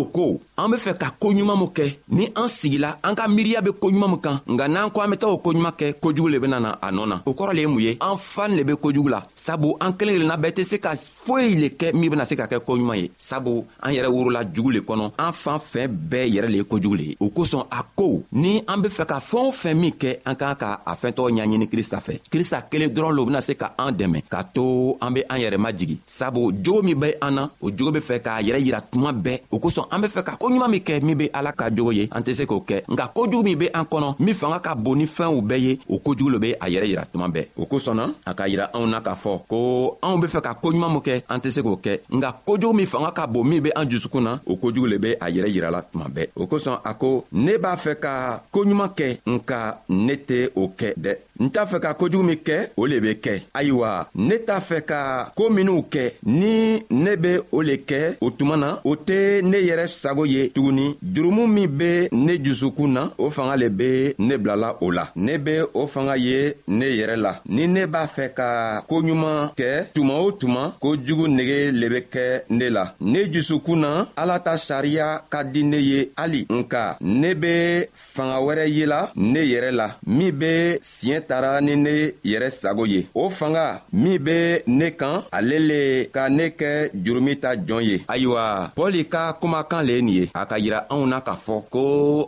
tocou 0.05 0.41
an 0.63 0.71
be 0.71 0.77
fɛ 0.77 0.93
ka 0.97 1.07
koɲuman 1.19 1.57
min 1.59 1.71
kɛ 1.75 1.95
ni 2.11 2.25
an 2.35 2.47
sigila 2.47 2.95
an 3.03 3.15
ka 3.15 3.27
miiriya 3.27 3.61
be 3.61 3.71
koɲuman 3.71 4.09
min 4.11 4.19
kan 4.19 4.39
nka 4.47 4.67
n'an 4.69 4.91
ko 4.91 5.01
an 5.01 5.09
be 5.11 5.17
taga 5.17 5.33
o 5.33 5.37
koɲuman 5.43 5.73
kɛ 5.77 5.93
kojugu 5.99 6.29
le 6.29 6.39
bena 6.39 6.59
na 6.59 6.77
a 6.81 6.89
nɔɔ 6.91 7.07
na 7.09 7.21
o 7.25 7.33
kɔrɔ 7.33 7.53
le 7.53 7.59
ye 7.61 7.67
mun 7.67 7.81
ye 7.81 7.97
an 7.99 8.15
fan 8.17 8.55
le 8.55 8.63
be 8.63 8.73
kojugu 8.75 9.09
la 9.09 9.21
sabu 9.35 9.75
an 9.81 9.91
kelen 9.93 10.15
kelenna 10.15 10.37
bɛɛ 10.37 10.51
tɛ 10.55 10.63
se 10.63 10.75
ka 10.79 10.91
foyi 10.95 11.55
le 11.59 11.67
kɛ 11.69 11.93
min 11.93 12.09
bena 12.09 12.23
se 12.25 12.35
ka 12.35 12.45
kɛ 12.47 12.59
koɲuman 12.63 12.95
ye 12.97 13.11
sabu 13.17 13.65
an 13.81 13.91
yɛrɛ 13.93 14.07
worola 14.09 14.43
jugu 14.53 14.71
le 14.71 14.79
kɔnɔ 14.79 15.11
an 15.19 15.33
fan 15.33 15.59
fɛn 15.59 15.87
bɛɛ 15.87 16.31
yɛrɛ 16.31 16.47
le 16.49 16.57
ye 16.59 16.63
kojugu 16.63 16.95
le 16.97 17.03
ye 17.03 17.17
o 17.19 17.27
kosɔn 17.29 17.65
a 17.69 17.83
ko 17.93 18.23
ni 18.31 18.63
an 18.65 18.77
be 18.81 18.87
fɛ 18.87 19.05
ka 19.05 19.19
fɛɛn 19.19 19.47
o 19.47 19.51
fɛn 19.51 19.73
min 19.77 19.91
kɛ 19.91 20.15
an 20.25 20.35
k'an 20.35 20.55
ka 20.55 20.79
a 20.85 20.93
fɛntɔgɔ 20.95 21.29
ɲaɲini 21.29 21.67
krista 21.69 21.99
fɛ 21.99 22.21
krista 22.31 22.61
kelen 22.69 22.89
dɔrɔn 22.89 23.11
lo 23.13 23.25
bena 23.25 23.41
se 23.41 23.55
ka 23.55 23.73
an 23.77 23.91
dɛmɛ 23.95 24.21
k'a 24.29 24.43
to 24.53 24.95
an 25.01 25.11
be 25.13 25.23
an 25.29 25.39
yɛrɛ 25.39 25.57
majigi 25.57 25.97
sabu 26.05 26.53
jogo 26.63 26.81
min 26.83 26.97
be 26.99 27.11
an 27.21 27.31
na 27.35 27.49
o 27.61 27.69
jogo 27.69 27.91
be 27.93 27.99
fɛ 27.99 28.19
k'a 28.21 28.41
yɛrɛ 28.41 28.61
yira 28.63 28.79
tuma 28.89 29.11
bɛɛ 29.11 29.39
o 29.51 29.59
kosɔn 29.59 29.87
an 29.91 29.99
be 30.01 30.07
fɛ 30.07 30.23
ka 30.23 30.37
ko 30.37 30.51
ɲuman 30.53 30.69
min 30.71 30.79
kɛ 30.85 30.99
min 31.01 31.15
be 31.17 31.29
ala 31.33 31.51
ka 31.51 31.69
jogo 31.75 31.91
ye 31.91 32.07
an 32.11 32.21
tɛ 32.23 32.33
se 32.33 32.45
k'o 32.45 32.61
kɛ 32.67 32.83
nka 32.87 33.07
kojugu 33.15 33.43
min 33.43 33.57
be 33.57 33.67
an 33.73 33.83
kɔnɔ 33.85 34.15
min 34.19 34.33
fanga 34.35 34.59
ka 34.59 34.75
bon 34.75 34.95
ni 34.97 35.05
fɛnw 35.05 35.41
bɛɛ 35.41 35.59
ye 35.59 35.79
o 35.89 35.97
kojugu 35.99 36.29
lo 36.31 36.39
be 36.39 36.53
a 36.59 36.67
yɛrɛ 36.69 36.85
yira 36.85 37.05
tuma 37.11 37.27
bɛɛ 37.27 37.45
o 37.57 37.65
kosɔnna 37.65 38.13
a 38.25 38.33
ka 38.33 38.43
yira 38.47 38.69
anw 38.73 38.85
na 38.87 38.99
k'a 39.01 39.15
fɔ 39.15 39.39
ko 39.47 39.97
anw 40.01 40.17
be 40.21 40.27
fɛ 40.27 40.41
ka 40.41 40.53
koɲuman 40.55 40.91
min 40.91 41.01
kɛ 41.01 41.21
an 41.29 41.39
tɛ 41.41 41.49
se 41.51 41.61
k'o 41.61 41.79
kɛ 41.83 41.99
nka 42.11 42.33
kojugu 42.45 42.73
min 42.75 42.85
fanga 42.85 43.11
ka 43.11 43.27
bon 43.27 43.43
min 43.49 43.61
be 43.63 43.71
an 43.75 43.89
jusukun 43.89 44.21
na 44.23 44.39
o 44.45 44.55
kojugu 44.57 44.87
le 44.89 44.97
be 44.99 45.13
a 45.19 45.27
yɛrɛ 45.29 45.49
yirala 45.55 45.81
tuma 45.91 46.05
bɛɛ 46.11 46.27
o 46.35 46.45
kosɔn 46.47 46.79
a 46.85 46.93
ko 46.93 47.25
ne 47.31 47.57
b'a 47.57 47.75
fɛ 47.75 47.95
ka 47.99 48.41
koɲuman 48.53 48.89
kɛ 48.95 49.17
nka 49.25 49.77
ne 49.89 50.13
tɛ 50.15 50.49
o 50.55 50.67
kɛ 50.77 50.93
dɛ 50.97 51.15
Nita 51.39 51.65
feka 51.65 51.93
koujou 51.97 52.21
mi 52.21 52.35
ke, 52.37 52.57
ou 52.77 52.85
lebe 52.85 53.15
ke. 53.17 53.31
Aywa, 53.57 54.07
neta 54.15 54.59
feka 54.61 55.31
kominou 55.35 55.81
ke, 55.89 56.19
ni 56.29 56.77
nebe 56.93 57.39
ou 57.51 57.63
leke, 57.65 58.19
ou 58.21 58.29
tumanan, 58.29 58.75
ou 58.85 58.93
te 58.95 59.39
neyere 59.41 59.87
sagoye, 59.89 60.51
tou 60.53 60.69
ni. 60.71 60.91
Droumou 61.01 61.49
mi 61.49 61.63
be, 61.67 62.05
nejou 62.13 62.53
soukou 62.59 62.85
nan, 62.87 63.09
ou 63.17 63.33
fanga 63.33 63.57
lebe, 63.57 63.87
neblala 64.21 64.75
ou 64.85 64.93
la. 64.93 65.07
Nebe 65.15 65.55
ou 65.71 65.89
fanga 65.89 66.19
ye, 66.21 66.51
neyere 66.69 67.17
la. 67.17 67.33
Ni 67.49 67.65
neba 67.67 68.03
feka 68.13 68.83
koujouman 68.89 69.49
ke, 69.57 69.87
tuman 69.97 70.21
ou 70.21 70.35
tuman, 70.37 70.75
koujou 70.85 71.25
negye 71.33 71.71
lebe 71.73 72.03
ke, 72.13 72.27
ne 72.53 72.69
la. 72.75 72.85
Nejou 73.01 73.41
soukou 73.49 73.79
nan, 73.81 74.05
alata 74.21 74.53
charia 74.61 75.15
kadineye 75.33 76.11
ali. 76.21 76.45
Nka, 76.53 76.85
nebe 77.09 77.89
fanga 78.13 78.37
were 78.45 78.69
ye 78.69 78.85
la, 78.85 79.07
neyere 79.17 79.73
la. 79.73 79.89
Mi 80.05 80.29
be, 80.31 80.55
siyen 80.83 81.22
tara 81.23 81.61
ni 81.61 81.75
ne 81.75 81.93
yɛrɛ 82.25 82.49
sago 82.51 82.85
ye 82.85 83.07
o 83.15 83.29
fanga 83.29 83.65
min 83.91 84.17
be 84.25 84.61
ne 84.67 84.87
kan 84.95 85.15
ale 85.31 85.57
le 85.69 85.79
ka 86.15 86.29
ne 86.29 86.45
kɛ 86.59 86.71
jurumi 87.03 87.39
ta 87.43 87.55
jɔn 87.55 87.81
ye 87.89 87.97
ayiwa 88.07 88.71
pɔli 88.77 89.01
ka 89.13 89.21
kumakan 89.41 89.85
le 89.87 89.93
ye 89.97 90.01
nin 90.01 90.13
ye 90.19 90.25
a 90.33 90.45
ka 90.45 90.55
yira 90.57 90.79
anw 90.93 91.05
na 91.07 91.21
k'a 91.21 91.35
fɔ 91.45 91.55
ko 91.73 91.81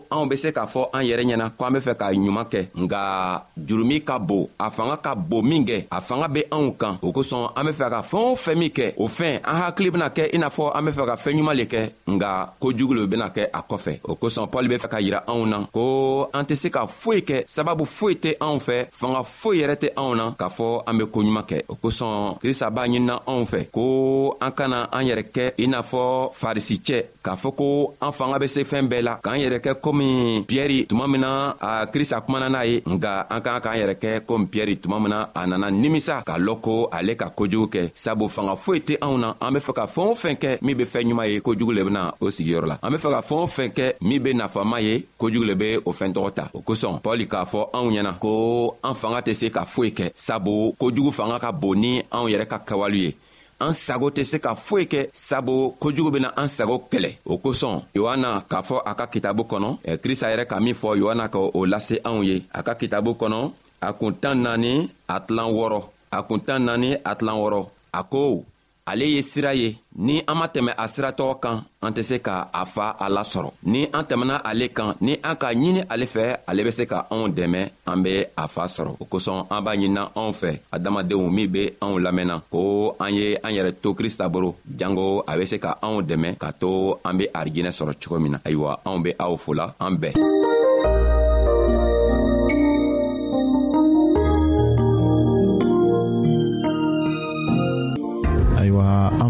anw 0.09 0.25
be 0.29 0.35
se 0.43 0.49
k'a 0.51 0.65
fɔ 0.73 0.81
an 0.93 1.03
yɛrɛ 1.07 1.23
ɲɛna 1.25 1.47
ko 1.57 1.65
an 1.65 1.73
be 1.75 1.79
fɛ 1.87 1.93
k'a 1.99 2.13
ɲuman 2.13 2.47
kɛ 2.53 2.61
nga 2.83 3.01
jurumi 3.67 4.01
ka 4.03 4.19
bon 4.19 4.47
a 4.59 4.69
fanga 4.71 4.97
ka 4.97 5.15
bon 5.15 5.43
min 5.47 5.65
kɛ 5.65 5.85
a 5.91 6.01
fanga 6.01 6.27
be 6.29 6.41
anw 6.51 6.71
kan 6.79 6.97
o 7.01 7.11
kosɔn 7.11 7.51
an 7.55 7.65
be 7.65 7.71
fɛ 7.71 7.89
ka 7.89 8.01
fɛɛn 8.01 8.31
o 8.31 8.35
fɛn 8.35 8.55
min 8.57 8.69
kɛ 8.69 8.93
o 8.97 9.07
fɛn 9.07 9.39
an 9.43 9.55
hakili 9.61 9.89
bena 9.91 10.09
kɛ 10.09 10.29
i 10.35 10.37
n'a 10.37 10.49
fɔ 10.49 10.71
an 10.75 10.85
be 10.85 10.91
fɛ 10.91 11.05
ka 11.05 11.15
fɛɛn 11.15 11.37
ɲuman 11.43 11.55
le 11.57 11.65
kɛ 11.65 11.81
nga 12.07 12.53
kojugu 12.61 12.93
le 12.95 13.07
bena 13.07 13.27
kɛ 13.29 13.49
a 13.53 13.61
kɔfɛ 13.69 13.99
o 14.03 14.15
kosɔn 14.15 14.49
pɔli 14.51 14.67
be 14.69 14.75
fɛ 14.77 14.87
ka 14.89 14.97
yira 14.99 15.23
anw 15.27 15.45
na 15.45 15.65
ko 15.71 16.29
an 16.33 16.45
tɛ 16.45 16.55
se 16.55 16.69
ka 16.69 16.85
foyi 16.87 17.21
kɛ 17.21 17.43
sababu 17.47 17.85
foyi 17.85 18.15
tɛ 18.15 18.31
anw 18.39 18.59
fɛ 18.59 18.84
tɛ 18.85 18.85
fanga 18.99 19.21
foyi 19.23 19.59
yɛrɛ 19.61 19.75
tɛ 19.81 19.87
anw 20.01 20.15
na 20.15 20.35
k'a 20.39 20.49
fɔ 20.57 20.81
an 20.87 20.97
be 20.97 21.03
koɲuman 21.05 21.45
kɛ 21.49 21.57
o 21.67 21.75
kosɔn 21.75 22.37
krista 22.41 22.69
b'a 22.69 22.85
ɲinina 22.87 23.15
anw 23.27 23.45
fɛ 23.45 23.59
ko 23.71 24.37
an 24.41 24.51
kana 24.51 24.89
an 24.91 25.03
yɛrɛ 25.07 25.23
kɛ 25.35 25.51
i 25.57 25.67
n'a 25.67 25.81
fɔ 25.81 26.31
farisicɛ 26.41 26.97
k'a 27.23 27.35
fɔ 27.35 27.55
ko 27.55 27.93
an 28.01 28.11
fanga 28.11 28.37
be 28.39 28.47
se 28.47 28.61
fɛɛn 28.63 28.87
bɛɛ 28.91 29.01
la 29.03 29.13
k'an 29.23 29.39
yɛrɛ 29.43 29.57
kɛ 29.65 29.71
komi 29.81 30.43
piyɛri 30.49 30.87
tuma 30.87 31.07
min 31.09 31.21
na 31.21 31.53
a 31.61 31.85
krista 31.93 32.21
kumana 32.25 32.49
n'a 32.49 32.65
ye 32.67 32.81
nga 32.85 33.25
an 33.29 33.41
k'an 33.45 33.61
k'an 33.65 33.77
yɛrɛ 33.81 33.95
kɛ 34.03 34.19
komi 34.27 34.45
piyɛri 34.51 34.75
tuma 34.81 34.99
min 35.01 35.09
na 35.11 35.27
a 35.35 35.45
nana 35.47 35.67
nimisa 35.71 36.23
k'a 36.27 36.37
lɔn 36.37 36.61
ko 36.61 36.89
ale 36.91 37.13
ka 37.15 37.27
kojugu 37.37 37.67
kɛ 37.73 37.91
sabu 37.95 38.27
fanga 38.27 38.53
foyi 38.55 38.79
tɛ 38.87 38.95
anw 39.05 39.17
na 39.17 39.33
an 39.41 39.51
be 39.53 39.59
fɛ 39.59 39.73
ka 39.75 39.85
fɛɛn 39.95 40.09
o 40.11 40.15
fɛn 40.15 40.35
kɛ 40.43 40.49
min 40.61 40.77
be 40.77 40.85
fɛɛn 40.85 41.07
ɲuman 41.13 41.29
ye 41.29 41.39
kojugu 41.41 41.73
le 41.75 41.83
bena 41.87 42.13
o 42.21 42.25
sigiyɔrɔ 42.29 42.65
la 42.71 42.77
an 42.83 42.91
be 42.91 42.97
fɛ 42.97 43.09
ka 43.15 43.21
fɛɛn 43.29 43.41
o 43.45 43.47
fɛn 43.55 43.69
kɛ 43.77 43.93
min 44.01 44.23
be 44.23 44.33
nafama 44.33 44.81
ye 44.81 45.05
kojugu 45.19 45.45
le 45.45 45.55
be 45.55 45.77
o 45.85 45.91
fɛɛn 45.91 46.13
tɔgɔ 46.13 46.31
ta 46.37 46.45
o 46.53 46.59
kosɔn 46.67 46.99
pɔli 47.01 47.25
k'a 47.27 47.45
fɔ 47.45 47.61
anw 47.77 47.89
ɲɛna 47.95 48.13
ko 48.19 48.33
ko 48.81 48.87
an 48.89 48.95
fanga 48.95 49.19
tɛ 49.21 49.31
se 49.39 49.47
ka 49.49 49.65
foyi 49.65 49.89
kɛ 49.97 50.05
sabu 50.15 50.73
kojugu 50.79 51.11
fanga 51.11 51.39
ka 51.43 51.51
bon 51.51 51.75
ni 51.81 51.91
anw 52.11 52.27
yɛrɛ 52.31 52.45
ka 52.51 52.57
kɛwale 52.67 52.95
ye 53.03 53.15
an 53.59 53.73
sago 53.73 54.07
tɛ 54.11 54.23
se 54.23 54.37
ka 54.39 54.55
foyi 54.55 54.85
kɛ 54.91 55.07
sabu 55.13 55.71
kojugu 55.81 56.11
bena 56.11 56.31
an 56.35 56.47
sago 56.49 56.77
kɛlɛ 56.91 57.17
o 57.25 57.37
kosɔn 57.37 57.83
yohana 57.95 58.43
k'a 58.49 58.61
fɔ 58.67 58.77
a 58.85 58.95
ka 58.95 59.05
kitabu 59.07 59.43
kɔnɔ 59.49 59.77
e, 59.83 59.97
krista 59.97 60.27
yɛrɛ 60.31 60.45
ka 60.47 60.59
min 60.59 60.75
fɔ 60.75 60.97
yohana 60.99 61.27
ka 61.31 61.39
o 61.39 61.65
lase 61.65 61.99
anw 62.03 62.23
ye 62.25 62.43
a 62.53 62.63
ka 62.63 62.73
kitabu 62.75 63.11
kɔnɔ 63.15 63.51
a 63.81 63.93
kun 63.93 64.13
tan 64.21 64.35
naani 64.43 64.89
a 65.07 65.19
tilan 65.19 65.51
wɔɔrɔ 65.53 65.81
a 66.11 66.23
kun 66.23 66.39
tan 66.39 66.65
naani 66.65 66.93
a 67.05 67.15
tilan 67.15 67.35
wɔɔrɔ 67.37 67.65
a 67.93 68.03
ko 68.03 68.43
ale 68.87 69.05
ye 69.11 69.21
sira 69.23 69.53
ye 69.55 69.75
ni 69.97 70.21
an 70.27 70.35
ma 70.37 70.47
tɛmɛ 70.47 70.71
a 70.77 70.85
siratɔgɔ 70.87 71.39
kan 71.39 71.63
an 71.81 71.91
tɛ 71.93 72.01
se 72.03 72.17
ka 72.21 72.49
a 72.53 72.65
fa 72.65 72.95
a 72.99 73.09
lasɔrɔ 73.09 73.51
ni 73.63 73.87
an 73.93 74.03
tɛmɛna 74.05 74.37
ale 74.43 74.67
kan 74.69 74.93
ni 75.01 75.15
an 75.23 75.35
ka 75.35 75.49
ɲini 75.57 75.81
ale 75.89 76.05
fɛ 76.05 76.37
ale 76.47 76.63
be 76.63 76.71
se 76.71 76.85
ka 76.85 77.07
anw 77.09 77.27
dɛmɛ 77.33 77.69
an 77.87 78.03
be 78.03 78.25
a 78.37 78.47
fa 78.47 78.65
sɔrɔ 78.65 78.91
o 79.01 79.05
kosɔn 79.05 79.47
an 79.49 79.63
b'a 79.65 79.75
ɲinina 79.77 80.11
anw 80.15 80.31
fɛ 80.31 80.59
adamadenw 80.71 81.29
min 81.31 81.47
be 81.51 81.69
anw 81.81 81.97
lamɛnna 81.99 82.41
ko 82.51 82.95
an 82.99 83.09
ye 83.15 83.35
an 83.43 83.53
yɛrɛ 83.55 83.73
to 83.81 83.93
krista 83.95 84.29
bolo 84.31 84.55
jango 84.77 85.23
a 85.27 85.35
be 85.37 85.45
se 85.47 85.57
ka 85.57 85.77
anw 85.81 86.01
dɛmɛ 86.03 86.37
k'a 86.37 86.51
to 86.59 86.97
an 87.05 87.17
be 87.17 87.25
arijinɛ 87.33 87.71
sɔrɔ 87.73 87.93
cogo 87.99 88.19
min 88.21 88.31
na 88.33 88.37
ayiwa 88.45 88.79
anw 88.85 88.99
be 89.03 89.13
aw 89.19 89.35
fola 89.35 89.73
an 89.81 89.97
bɛɛ 89.97 90.13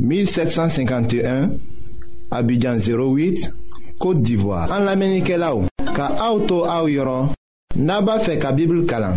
1751 0.00 1.50
Abidjan 2.30 2.76
08 2.78 3.50
Kote 3.98 4.20
d'Ivoire 4.22 4.70
An 4.72 4.80
la 4.84 4.96
menike 4.96 5.38
la 5.40 5.54
ou 5.56 5.64
Ka 5.96 6.10
auto 6.20 6.64
a 6.68 6.82
ou 6.84 6.90
yoron 6.92 7.30
Naba 7.80 8.18
fe 8.20 8.36
ka 8.40 8.52
bibl 8.56 8.82
kalan 8.88 9.16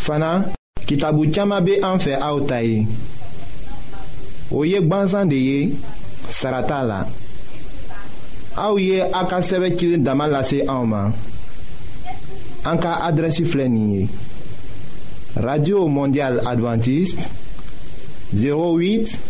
Fana 0.00 0.50
kitabou 0.88 1.28
tchama 1.30 1.60
be 1.62 1.78
an 1.86 2.00
fe 2.02 2.16
a 2.18 2.32
ou 2.34 2.42
tayi 2.42 2.82
Ou 4.50 4.64
yek 4.66 4.88
ban 4.90 5.06
zan 5.10 5.30
de 5.30 5.38
ye 5.38 5.58
Sarata 6.30 6.82
la 6.86 7.00
A 8.58 8.70
ou 8.72 8.82
ye 8.82 8.98
a 9.04 9.22
ka 9.30 9.38
seve 9.46 9.70
kilin 9.76 10.02
Damal 10.06 10.34
la 10.34 10.42
se 10.46 10.64
a 10.66 10.74
ou 10.82 10.90
man 10.90 11.14
An 12.66 12.82
ka 12.82 12.98
adresi 13.06 13.46
flenye 13.46 14.08
Radio 15.38 15.86
Mondial 15.86 16.42
Adventist 16.50 17.28
08 18.34 18.34
Abidjan 18.40 19.28